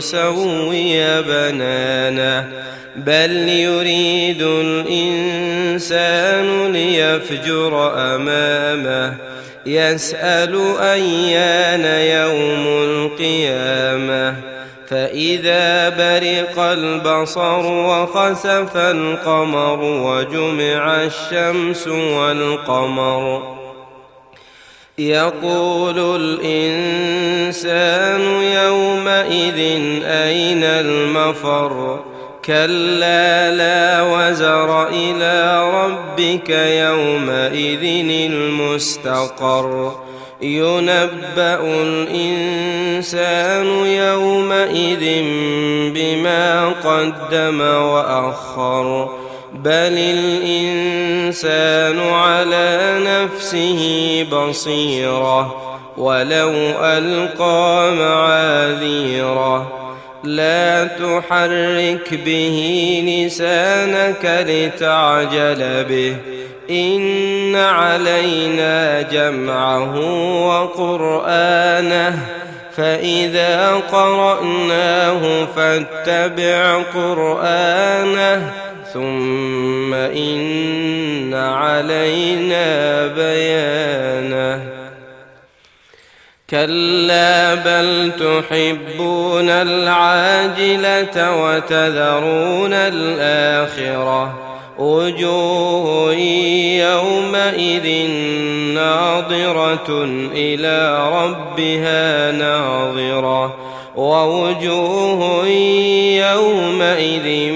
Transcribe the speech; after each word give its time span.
نسوي 0.00 1.22
بنانه 1.22 2.48
بل 2.96 3.48
يريد 3.48 4.42
الإنسان 4.42 6.06
ليفجر 6.72 7.92
أمامه. 7.96 9.14
يسأل 9.66 10.60
أيان 10.80 11.84
يوم 12.20 12.66
القيامة. 12.66 14.34
فإذا 14.88 15.88
برق 15.88 16.58
البصر 16.58 17.66
وخسف 17.66 18.76
القمر 18.76 19.78
وجمع 19.82 21.04
الشمس 21.04 21.88
والقمر 21.88 23.59
يقول 25.00 26.20
الإنسان 26.20 28.20
يومئذ 28.42 29.58
أين 30.04 30.64
المفر؟ 30.64 32.00
كلا 32.44 33.54
لا 33.54 34.02
وزر 34.02 34.88
إلى 34.88 35.70
ربك 35.70 36.50
يومئذ 36.50 37.84
المستقر. 38.32 39.96
ينبأ 40.42 41.82
الإنسان 41.82 43.66
يومئذ 43.86 45.24
بما 46.20 46.68
قدم 46.68 47.60
وأخر. 47.60 49.08
بل 49.54 49.98
الإنسان 49.98 52.00
على 52.00 52.98
نفسه 53.00 54.26
بصيرة 54.32 55.56
ولو 55.96 56.50
ألقى 56.80 57.92
معاذيره. 57.98 59.72
لا 60.24 60.84
تحرك 60.84 62.20
به 62.24 63.02
لسانك 63.06 64.46
لتعجل 64.48 65.84
به. 65.84 66.16
إن 66.70 67.56
علينا 67.56 69.02
جمعه 69.02 69.96
وقرآنه. 70.46 72.39
فإذا 72.76 73.74
قرأناه 73.74 75.44
فاتبع 75.56 76.82
قرآنه 76.94 78.52
ثم 78.92 79.94
إن 79.94 81.34
علينا 81.34 83.06
بيانه. 83.06 84.68
كلا 86.50 87.54
بل 87.54 88.12
تحبون 88.20 89.50
العاجلة 89.50 91.36
وتذرون 91.42 92.72
الآخرة. 92.72 94.50
وجوه 94.78 96.14
يومئذ 96.80 97.99
إلى 100.34 101.08
ربها 101.12 102.32
ناظرة 102.32 103.56
ووجوه 103.96 105.46
يومئذ 106.16 107.52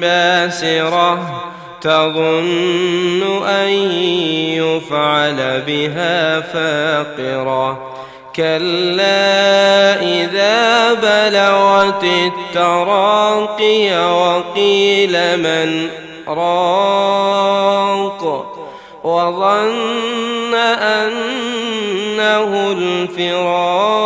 باسرة 0.00 1.44
تظن 1.80 3.44
أن 3.46 3.70
يفعل 4.58 5.62
بها 5.66 6.40
فاقرة 6.40 7.94
كلا 8.36 10.02
إذا 10.02 10.92
بلغت 10.94 12.04
التراقي 12.04 13.98
وقيل 14.12 15.36
من 15.36 15.88
راق 16.28 17.74
وظن 19.04 20.54
أنه 20.54 22.50
الفراق 22.72 24.04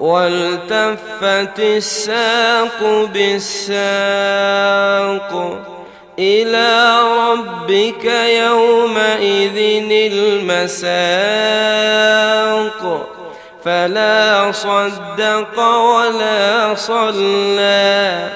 والتفت 0.00 1.58
الساق 1.58 3.08
بالساق 3.14 3.80
إلى 6.18 7.00
ربك 7.28 8.04
يومئذ 8.44 9.58
المساق 10.12 11.20
فلا 13.64 14.52
صدق 14.52 15.58
ولا 15.58 16.74
صلى 16.74 18.28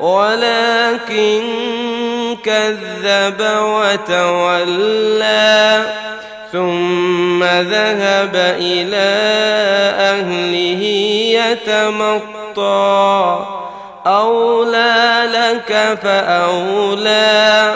ولكن 0.00 1.42
كذب 2.44 3.40
وتولى 3.62 5.12
ثم 6.52 7.44
ذهب 7.44 8.36
إلى 8.58 9.10
أهله 9.98 10.82
يتمطى. 11.40 13.46
أولى 14.06 15.22
لك 15.32 15.98
فأولى 16.02 17.74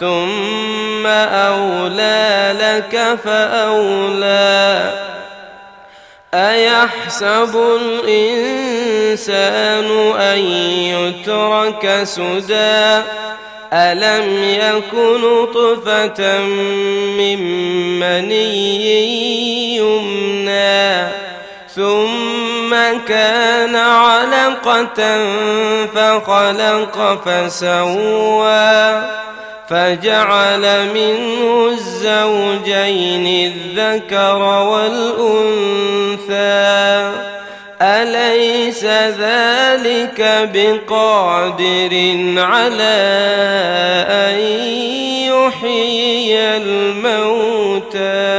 ثم 0.00 1.06
أولى 1.06 2.54
لك 2.60 3.18
فأولى. 3.24 4.92
أيحسب 6.34 7.56
الإنسان 7.80 9.88
أن 10.20 10.38
يترك 10.38 12.00
سدى؟ 12.04 13.02
ألم 13.74 14.42
يك 14.42 14.94
نطفة 14.94 16.38
من 17.18 17.40
مني 18.00 19.76
يمنى 19.76 21.08
ثم 21.74 22.70
كان 23.08 23.76
علقة 23.76 25.18
فخلق 25.94 27.22
فسوى 27.24 29.02
فجعل 29.68 30.88
منه 30.94 31.66
الزوجين 31.72 33.52
الذكر 33.52 34.42
والأنثى 34.62 35.94
أليس 37.82 38.84
ذلك 40.04 40.50
بقادر 40.54 41.92
على 42.40 42.96
أن 44.08 44.38
يحيي 45.32 46.56
الموتى. 46.56 48.33